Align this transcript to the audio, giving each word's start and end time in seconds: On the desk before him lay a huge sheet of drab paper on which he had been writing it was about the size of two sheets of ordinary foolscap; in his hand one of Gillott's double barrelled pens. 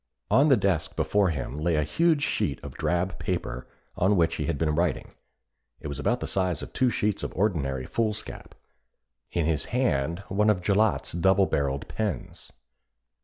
On 0.31 0.47
the 0.49 0.57
desk 0.57 0.95
before 0.95 1.29
him 1.29 1.59
lay 1.59 1.75
a 1.75 1.83
huge 1.83 2.23
sheet 2.23 2.59
of 2.63 2.73
drab 2.73 3.19
paper 3.19 3.67
on 3.95 4.15
which 4.15 4.37
he 4.37 4.47
had 4.47 4.57
been 4.57 4.73
writing 4.73 5.11
it 5.79 5.89
was 5.89 5.99
about 5.99 6.21
the 6.21 6.25
size 6.25 6.63
of 6.63 6.73
two 6.73 6.89
sheets 6.89 7.21
of 7.21 7.31
ordinary 7.35 7.85
foolscap; 7.85 8.55
in 9.29 9.45
his 9.45 9.65
hand 9.65 10.23
one 10.27 10.49
of 10.49 10.63
Gillott's 10.63 11.11
double 11.11 11.45
barrelled 11.45 11.87
pens. 11.87 12.51